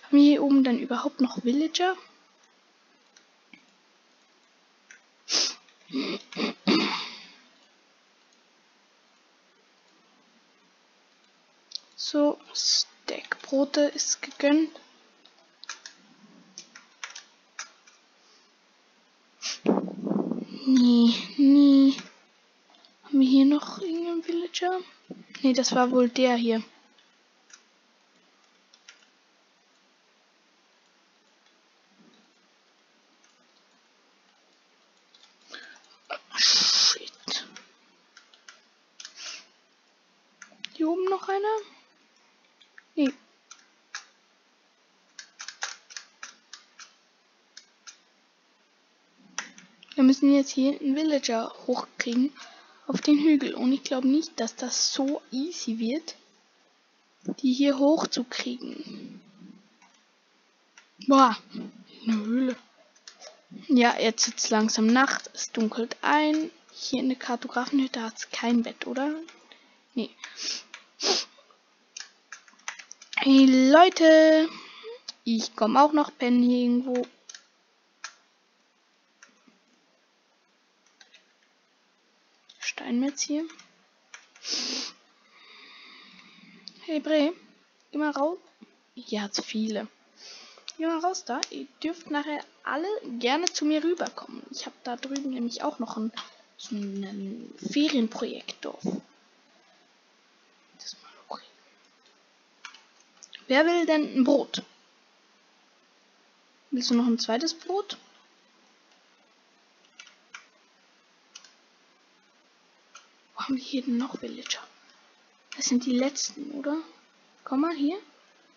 [0.04, 1.96] Haben wir hier oben dann überhaupt noch Villager?
[11.96, 14.70] So, Stackbrote ist gegönnt.
[20.66, 21.96] Nie, nie.
[23.04, 23.80] Haben wir hier noch
[24.58, 24.82] Villager?
[25.42, 26.62] Ne, das war wohl der hier.
[36.36, 37.46] Shit.
[40.78, 41.56] Noch einer?
[42.94, 43.12] Nee.
[49.94, 52.32] Wir müssen jetzt hier einen Villager hochkriegen
[52.88, 53.54] auf den Hügel.
[53.54, 56.16] Und ich glaube nicht, dass das so easy wird,
[57.40, 59.20] die hier hochzukriegen.
[61.06, 61.38] Boah,
[62.04, 62.56] eine Höhle.
[63.68, 66.50] Ja, jetzt ist langsam Nacht, es dunkelt ein.
[66.72, 69.14] Hier in der Kartografenhütte hat es kein Bett, oder?
[69.94, 70.10] Nee.
[73.16, 74.48] Hey Leute,
[75.24, 76.64] ich komme auch noch pennen hier
[82.88, 83.08] irgendwo.
[83.08, 83.44] Steinmetz hier.
[86.86, 87.32] Hey Bre,
[87.90, 88.38] geh mal raus.
[88.94, 89.88] Hier hat's viele.
[90.78, 91.40] Geh mal raus da.
[91.50, 94.42] Ihr dürft nachher alle gerne zu mir rüberkommen.
[94.50, 96.12] Ich habe da drüben nämlich auch noch ein,
[96.56, 98.82] so ein Ferienprojektdorf.
[100.78, 101.44] Das mal okay.
[103.48, 104.62] Wer will denn ein Brot?
[106.70, 107.98] Willst du noch ein zweites Brot?
[113.48, 114.62] Haben hier noch Villager?
[115.56, 116.76] Das sind die letzten, oder?
[117.44, 117.98] Komm mal hier.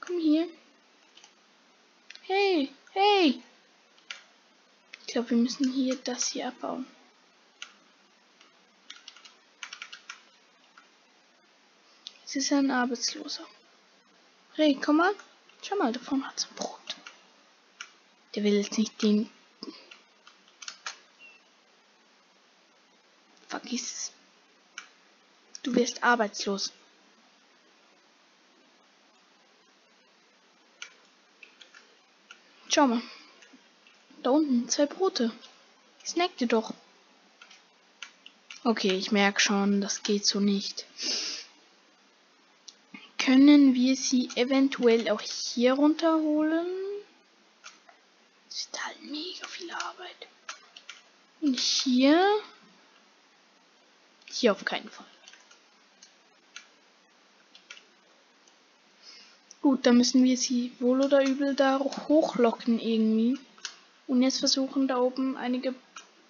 [0.01, 0.49] Komm hier.
[2.23, 3.41] Hey, hey.
[4.99, 6.85] Ich glaube, wir müssen hier das hier abbauen.
[12.25, 13.45] Es ist ein Arbeitsloser.
[14.55, 15.13] Hey, komm mal.
[15.61, 16.79] Schau mal, da vorne hat's ein Brot.
[18.35, 19.29] Der will jetzt nicht den...
[23.47, 24.20] Vergiss es.
[25.81, 26.71] Du wirst arbeitslos.
[32.69, 33.01] Schau mal.
[34.21, 35.31] Da unten, zwei Brote.
[36.05, 36.75] Snack dir doch.
[38.63, 40.85] Okay, ich merke schon, das geht so nicht.
[43.17, 46.67] Können wir sie eventuell auch hier runterholen?
[48.49, 50.27] Das ist halt mega viel Arbeit.
[51.39, 52.23] Und hier?
[54.27, 55.07] Hier auf keinen Fall.
[59.61, 63.37] Gut, dann müssen wir sie wohl oder übel da hochlocken irgendwie.
[64.07, 65.75] Und jetzt versuchen da oben einige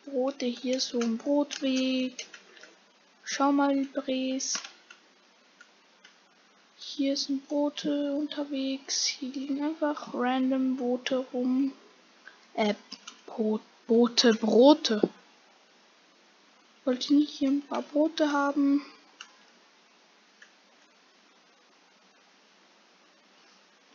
[0.06, 2.28] Brote hier, so ein Brotweg.
[3.24, 4.62] Schau mal, Bres.
[6.76, 9.06] Hier sind Boote unterwegs.
[9.06, 11.72] Hier liegen einfach random Boote rum.
[12.56, 12.74] Äh,
[13.28, 15.02] Brot, Boote, Brote.
[16.84, 18.82] Wollte ich nicht hier ein paar Brote haben?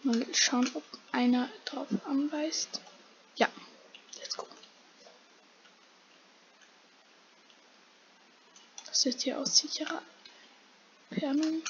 [0.07, 2.81] Mal schauen, ob einer drauf anweist.
[3.35, 3.49] Ja,
[4.21, 4.47] let's go.
[8.87, 10.01] Das ist hier aus sicherer
[11.11, 11.61] Entfernung.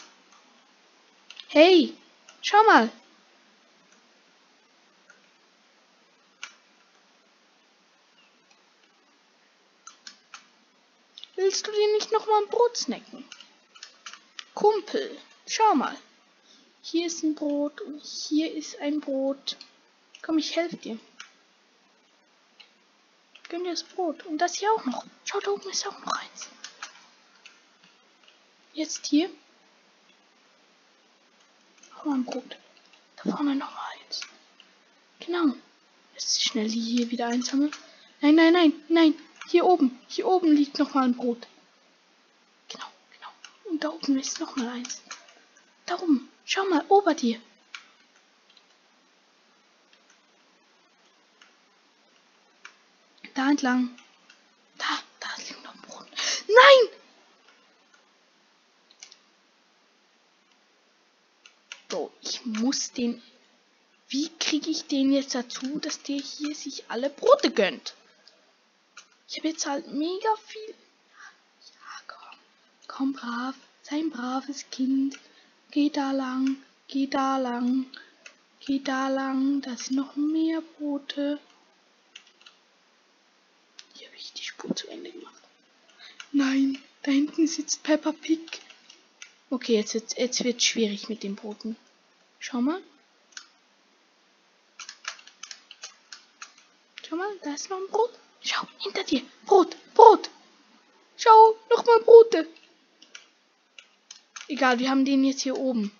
[1.48, 1.96] Hey,
[2.42, 2.92] schau mal.
[11.36, 13.24] Willst du dir nicht noch mal ein Brot snacken?
[14.52, 15.16] Kumpel,
[15.46, 15.96] schau mal.
[16.88, 19.56] Hier ist ein Brot und hier ist ein Brot.
[20.22, 20.96] Komm, ich helfe dir.
[23.48, 24.24] Gönn dir das Brot.
[24.24, 25.04] Und das hier auch noch.
[25.24, 26.48] Schau, da oben ist auch noch eins.
[28.72, 29.28] Jetzt hier.
[31.98, 32.56] Auch ein Brot.
[33.16, 34.20] Da vorne noch eins.
[35.18, 35.56] Genau.
[36.14, 37.72] Jetzt schnell hier wieder einsammeln.
[38.20, 39.14] Nein, nein, nein, nein.
[39.48, 39.98] Hier oben.
[40.06, 41.48] Hier oben liegt noch mal ein Brot.
[42.68, 43.28] Genau, genau.
[43.64, 45.02] Und da oben ist noch mal eins.
[45.86, 46.30] Da oben.
[46.48, 47.40] Schau mal, ober dir.
[53.34, 53.98] Da entlang.
[54.78, 54.86] Da,
[55.18, 56.06] da liegt noch ein Brot.
[56.46, 56.98] Nein!
[61.90, 63.20] So, ich muss den.
[64.08, 67.94] Wie kriege ich den jetzt dazu, dass der hier sich alle Brote gönnt?
[69.28, 70.74] Ich habe jetzt halt mega viel.
[71.74, 72.38] Ja, komm.
[72.86, 73.56] Komm brav.
[73.82, 75.18] Sei ein braves Kind.
[75.76, 76.56] Geh da lang.
[76.88, 77.84] Geh da lang.
[78.60, 79.60] Geh da lang.
[79.60, 81.38] Da sind noch mehr Brote.
[83.92, 85.42] Hier habe ich die Spur zu Ende gemacht.
[86.32, 88.62] Nein, da hinten sitzt Peppa Pig.
[89.50, 91.76] Okay, jetzt, jetzt, jetzt wird schwierig mit den Broten.
[92.38, 92.80] Schau mal.
[97.06, 98.18] Schau mal, da ist noch ein Brot.
[98.40, 99.20] Schau, hinter dir.
[99.44, 100.30] Brot, Brot.
[101.18, 102.48] Schau, nochmal Brote.
[104.48, 105.90] Egal, wir haben den jetzt hier oben.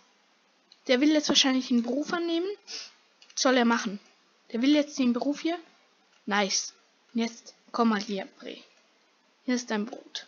[0.87, 2.49] Der will jetzt wahrscheinlich einen Beruf annehmen.
[3.35, 3.99] Soll er machen.
[4.53, 5.59] Der will jetzt den Beruf hier.
[6.27, 6.75] Nice.
[7.13, 8.57] Jetzt komm mal hier, Bre.
[9.45, 10.27] Hier ist dein Brot.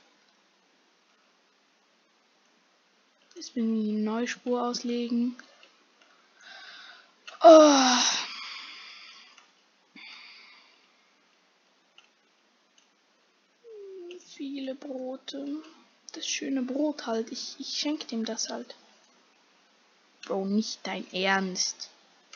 [3.37, 5.37] Jetzt bin ich die neue Spur auslegen.
[7.41, 7.97] Oh.
[14.27, 15.63] Viele Brote.
[16.13, 17.31] Das schöne Brot halt.
[17.31, 18.75] Ich, ich schenke dem das halt.
[20.25, 21.91] Bro, nicht dein Ernst.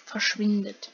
[0.04, 0.90] Verschwindet.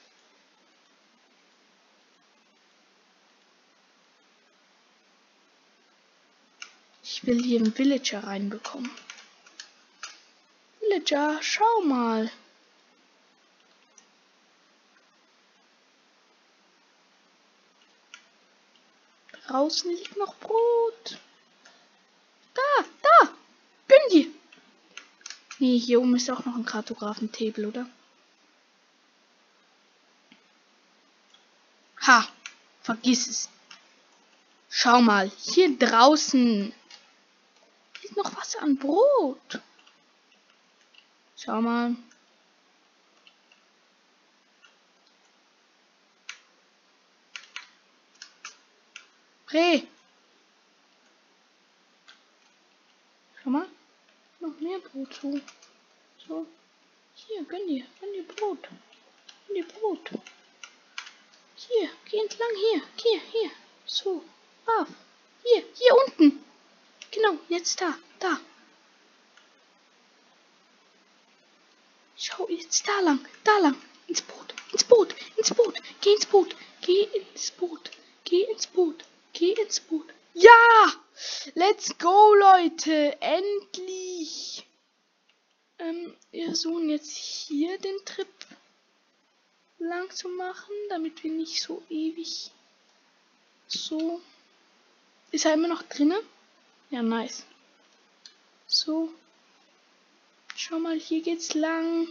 [7.02, 8.90] Ich will hier einen Villager reinbekommen.
[10.78, 12.30] Villager, schau mal.
[19.48, 21.18] Draußen liegt noch Brot.
[22.54, 23.34] Da, da.
[23.88, 24.26] Gönn dir.
[25.60, 27.88] Nee, hier oben ist auch noch ein Kartografen-Table, oder?
[32.06, 32.28] Ha,
[32.82, 33.48] vergiss es.
[34.70, 36.72] Schau mal, hier draußen
[38.02, 39.60] ist noch was an Brot.
[41.36, 41.96] Schau mal.
[49.50, 49.86] Re.
[53.42, 53.66] Schau mal.
[55.04, 55.42] Brot
[56.26, 56.46] so.
[57.14, 57.86] Hier, gönn dir.
[58.00, 58.62] Gönn dir Brot.
[59.46, 60.10] Gönn dir Brot.
[61.56, 62.82] Hier, geh entlang hier.
[62.96, 63.50] Hier, hier.
[63.86, 64.22] So.
[64.64, 64.88] Brav.
[65.42, 66.44] Hier, hier unten.
[67.10, 67.96] Genau, jetzt da.
[68.18, 68.40] Da.
[72.16, 73.26] Schau, jetzt da lang.
[73.44, 73.76] Da lang.
[74.08, 74.54] Ins Boot.
[74.72, 75.14] Ins Boot.
[75.36, 75.76] Ins Boot.
[76.00, 76.56] Geh ins Boot.
[76.82, 77.90] Geh ins Boot.
[78.24, 79.04] Geh ins Boot.
[79.32, 80.08] Geh ins Boot.
[80.34, 80.92] Ja!
[81.54, 83.16] Let's go, Leute!
[83.20, 84.67] Endlich!
[85.78, 88.28] Ähm, wir versuchen jetzt hier den Trip
[89.78, 92.50] lang zu machen, damit wir nicht so ewig
[93.68, 94.20] so.
[95.30, 96.20] Ist er immer noch drinne?
[96.90, 97.44] Ja, nice.
[98.66, 99.12] So.
[100.56, 102.08] Schau mal, hier geht's lang.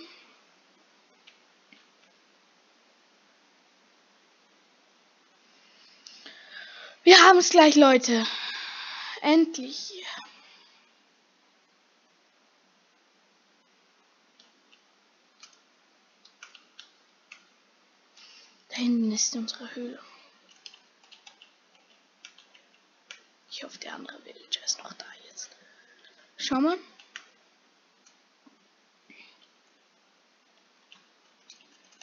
[7.03, 8.25] Wir haben es gleich, Leute.
[9.21, 10.05] Endlich.
[18.77, 19.99] Da hinten ist unsere Höhle.
[23.49, 25.49] Ich hoffe, der andere Villager ist noch da jetzt.
[26.37, 26.77] Schau mal.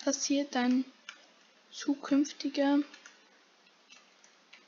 [0.05, 0.85] Das hier dein
[1.71, 2.81] zukünftiger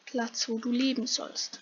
[0.05, 1.59] Platz, wo du leben sollst.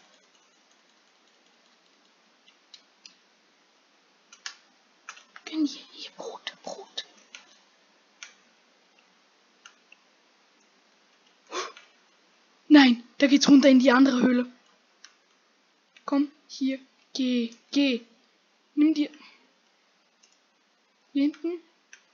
[5.47, 7.07] Gönn hier, hier Brot, Brot.
[13.25, 14.45] Da geht's runter in die andere Höhle.
[16.05, 16.79] Komm, hier.
[17.15, 18.03] Geh, geh.
[18.75, 19.09] Nimm dir.
[21.15, 21.53] Hier hinten.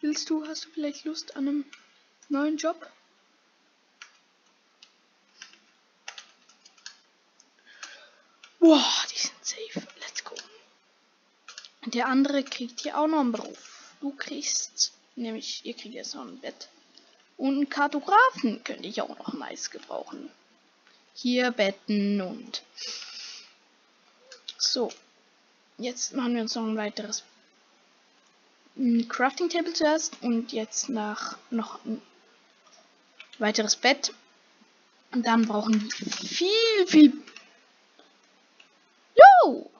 [0.00, 1.64] Willst du, hast du vielleicht Lust an einem
[2.28, 2.88] neuen Job?
[8.60, 9.88] Boah, die sind safe.
[9.98, 10.36] Let's go.
[11.86, 13.96] Der andere kriegt hier auch noch einen Beruf.
[14.00, 16.68] Du kriegst, nämlich, ihr kriegt jetzt noch ein Bett.
[17.36, 20.30] Und einen Kartografen könnte ich auch noch nice gebrauchen.
[21.22, 22.62] Hier Betten und
[24.56, 24.90] so.
[25.76, 27.24] Jetzt machen wir uns noch ein weiteres
[29.06, 32.00] Crafting Table zuerst und jetzt nach noch ein
[33.38, 34.14] weiteres Bett.
[35.12, 37.12] Und dann brauchen wir viel, viel.
[39.14, 39.70] Jo!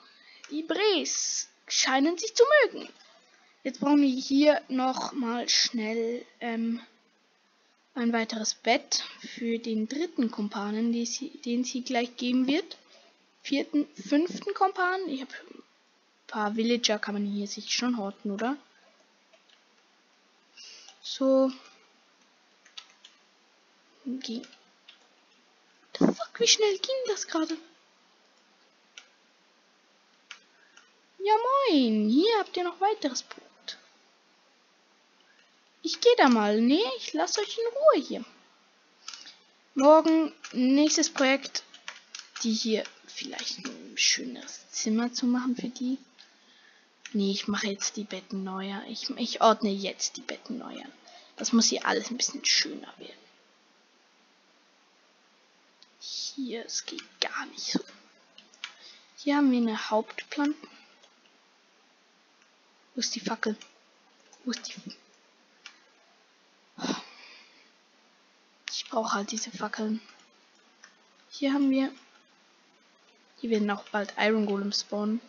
[0.51, 2.87] Die Brees scheinen sich zu mögen.
[3.65, 6.83] Jetzt brauchen wir hier noch mal schnell ähm,
[7.95, 12.79] ein weiteres Bett für den dritten Kumpanen, den sie gleich geben wird.
[13.43, 15.09] Vierten, fünften Kumpanen.
[15.09, 15.63] Ich habe ein
[16.27, 18.57] paar Villager, kann man hier sich schon horten, oder?
[21.03, 21.51] So.
[24.05, 24.47] Ging.
[25.99, 27.57] The fuck, wie schnell ging das gerade?
[31.23, 31.35] Ja
[31.69, 33.50] moin, hier habt ihr noch weiteres Brot.
[35.83, 36.61] Ich gehe da mal.
[36.61, 38.25] Nee, ich lasse euch in Ruhe hier.
[39.75, 41.63] Morgen nächstes Projekt,
[42.43, 45.99] die hier vielleicht ein schöneres Zimmer zu machen für die.
[47.13, 48.83] Nee, ich mache jetzt die Betten neuer.
[48.89, 50.87] Ich, ich ordne jetzt die Betten neuer.
[51.37, 53.15] Das muss hier alles ein bisschen schöner werden.
[56.01, 57.81] Hier, es geht gar nicht so.
[59.17, 60.69] Hier haben wir eine Hauptplanken.
[62.95, 63.57] Wo ist die Fackel?
[64.45, 64.75] Wo ist die...
[64.87, 64.97] Ich
[68.91, 70.01] brauche halt diese Fackeln.
[71.31, 71.93] Hier haben wir...
[73.39, 75.21] Hier werden auch bald Iron Golem spawnen.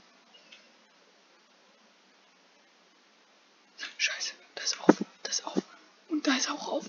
[3.97, 5.63] Scheiße, das ist auf, das ist auf.
[6.09, 6.85] Und da ist auch auf.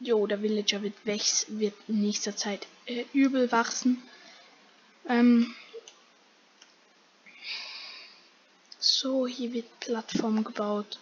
[0.00, 4.02] Jo, der Villager wird, wächs, wird in nächster Zeit äh, übel wachsen.
[5.06, 5.54] Ähm,
[8.88, 10.98] So, hier wird Plattform gebaut.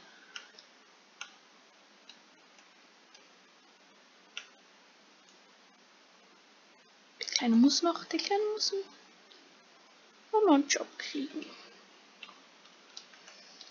[7.45, 8.73] Kleine muss noch, der Kleine muss
[10.33, 11.45] noch einen Job kriegen.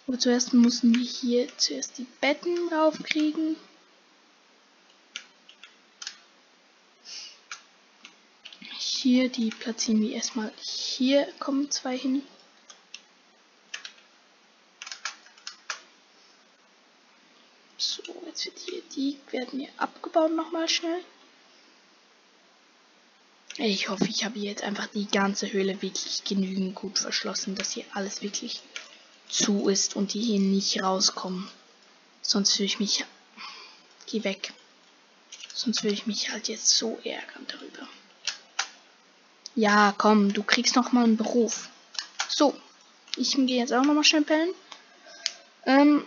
[0.05, 3.55] Aber zuerst müssen wir hier zuerst die Betten draufkriegen.
[8.78, 10.53] Hier, die platzieren wir erstmal.
[10.61, 12.21] Hier kommen zwei hin.
[18.95, 21.03] Die werden hier abgebaut nochmal schnell.
[23.58, 27.86] Ich hoffe, ich habe jetzt einfach die ganze Höhle wirklich genügend gut verschlossen, dass hier
[27.93, 28.62] alles wirklich
[29.30, 31.49] zu ist und die hier nicht rauskommen.
[32.22, 33.06] Sonst würde ich mich...
[34.08, 34.54] Geh weg.
[35.54, 37.88] Sonst würde ich mich halt jetzt so ärgern darüber.
[39.56, 41.70] Ja, komm, du kriegst noch mal einen Beruf.
[42.28, 42.56] So,
[43.16, 44.54] ich gehe jetzt auch noch mal schnell pennen.
[45.66, 46.06] Ähm,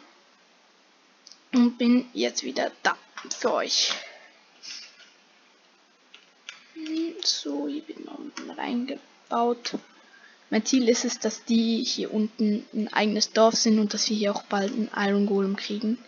[1.53, 2.99] und bin jetzt wieder da
[3.31, 3.93] für euch.
[7.27, 8.21] So, hier wird noch
[8.57, 9.75] reingebaut.
[10.49, 14.17] Mein Ziel ist es, dass die hier unten ein eigenes Dorf sind und dass wir
[14.17, 15.99] hier auch bald einen Iron Golem kriegen,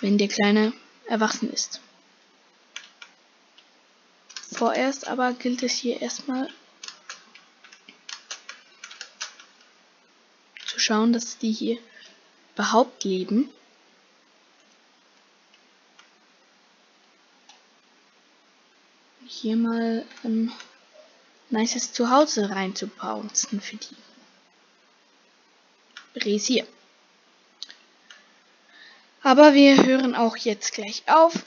[0.00, 0.72] wenn der Kleine
[1.06, 1.80] erwachsen ist.
[4.52, 6.48] Vorerst aber gilt es hier erstmal
[10.66, 11.78] zu schauen, dass die hier
[12.54, 13.50] überhaupt leben.
[19.40, 20.52] Hier mal ein
[21.50, 23.96] nices Zuhause reinzubouncen für die.
[26.16, 26.66] Resier.
[29.22, 31.44] Aber wir hören auch jetzt gleich auf.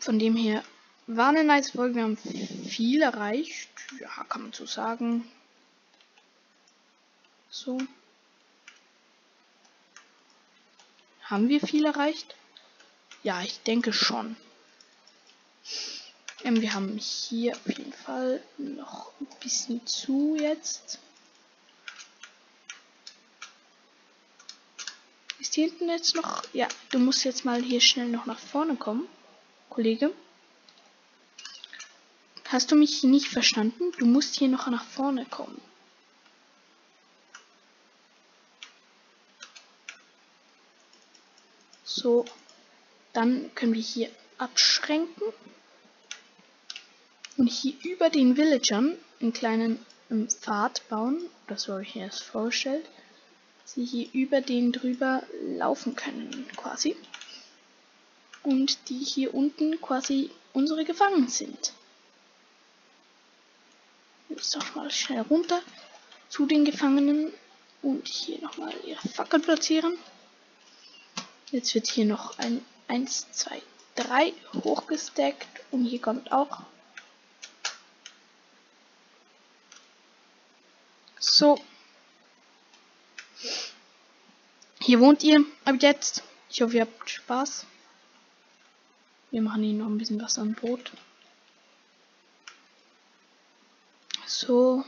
[0.00, 0.64] Von dem her
[1.06, 1.96] war eine nice Folge.
[1.96, 3.68] Wir haben viel erreicht.
[4.00, 5.30] Ja, kann man so sagen.
[7.50, 7.78] So.
[11.22, 12.34] Haben wir viel erreicht?
[13.22, 14.36] Ja, ich denke schon.
[16.44, 20.98] Ähm, wir haben hier auf jeden Fall noch ein bisschen zu jetzt.
[25.40, 26.42] Ist hier hinten jetzt noch...
[26.52, 29.08] Ja, du musst jetzt mal hier schnell noch nach vorne kommen,
[29.68, 30.12] Kollege.
[32.48, 33.92] Hast du mich nicht verstanden?
[33.98, 35.60] Du musst hier noch nach vorne kommen.
[41.84, 42.24] So.
[43.12, 45.32] Dann können wir hier abschränken.
[47.38, 49.78] Und hier über den Villagern einen kleinen
[50.10, 51.20] ähm, Pfad bauen.
[51.46, 52.84] Das habe ich mir erst vorgestellt.
[53.64, 56.96] Sie hier über den drüber laufen können, quasi.
[58.42, 61.72] Und die hier unten quasi unsere Gefangenen sind.
[64.28, 65.62] Jetzt noch mal schnell runter
[66.28, 67.32] zu den Gefangenen
[67.82, 69.96] und hier nochmal ihre Fackel platzieren.
[71.52, 73.62] Jetzt wird hier noch ein 1, 2,
[73.94, 74.32] 3
[74.64, 76.62] hochgesteckt und hier kommt auch
[81.38, 81.56] so.
[84.80, 86.24] Hier wohnt ihr ab jetzt.
[86.50, 87.66] Ich hoffe, ihr habt Spaß.
[89.30, 90.92] Wir machen ihnen noch ein bisschen Wasser und Brot.
[94.26, 94.84] So.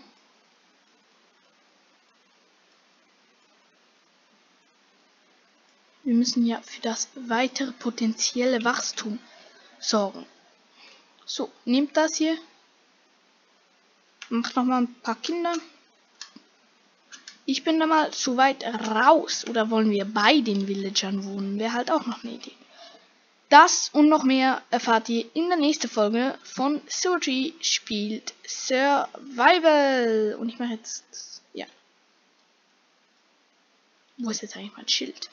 [6.02, 9.20] Wir müssen ja für das weitere potenzielle Wachstum
[9.78, 10.26] sorgen.
[11.24, 12.36] So, nehmt das hier.
[14.30, 15.54] Macht noch mal ein paar Kinder.
[17.50, 19.44] Ich bin da mal zu weit raus.
[19.48, 21.58] Oder wollen wir bei den Villagern wohnen?
[21.58, 22.54] Wäre halt auch noch eine Idee.
[23.48, 30.36] Das und noch mehr erfahrt ihr in der nächsten Folge von Soji spielt Survival.
[30.38, 31.66] Und ich mache jetzt, ja.
[34.18, 35.28] Wo ist jetzt eigentlich mein Schild?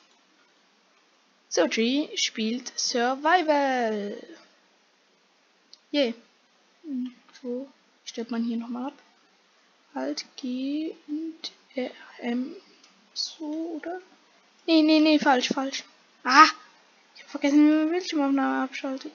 [1.50, 4.18] Soji spielt Survival.
[5.94, 6.16] Yeah.
[7.44, 7.68] So,
[8.06, 8.98] stellt man hier nochmal ab.
[9.94, 12.56] Halt G und R, M.
[13.14, 14.02] So, oder?
[14.66, 15.84] Nee, nee, nee, falsch, falsch.
[16.24, 16.48] Ah!
[17.16, 19.14] Ich habe vergessen, wie man Bildschirmaufnahme abschaltet.